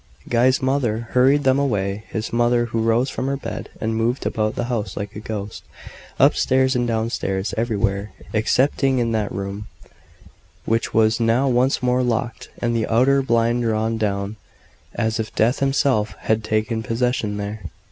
Guy's 0.29 0.63
mother 0.63 1.09
hurried 1.11 1.43
them 1.43 1.59
away 1.59 2.05
his 2.09 2.33
mother, 2.33 2.65
who 2.65 2.81
rose 2.81 3.11
from 3.11 3.27
her 3.27 3.37
bed, 3.37 3.69
and 3.79 3.95
moved 3.95 4.25
about 4.25 4.55
the 4.55 4.63
house 4.63 4.97
like 4.97 5.15
a 5.15 5.19
ghost 5.19 5.61
up 6.19 6.33
stairs 6.35 6.75
and 6.75 6.87
down 6.87 7.11
stairs 7.11 7.53
everywhere 7.55 8.11
excepting 8.33 8.97
in 8.97 9.11
that 9.11 9.31
room, 9.31 9.67
which 10.65 10.91
was 10.91 11.19
now 11.19 11.47
once 11.47 11.83
more 11.83 12.01
locked, 12.01 12.49
and 12.63 12.75
the 12.75 12.87
outer 12.87 13.21
blind 13.21 13.61
drawn 13.61 13.99
down, 13.99 14.37
as 14.95 15.19
if 15.19 15.35
Death 15.35 15.59
himself 15.59 16.15
had 16.21 16.43
taken 16.43 16.81
possession 16.81 17.37
there. 17.37 17.61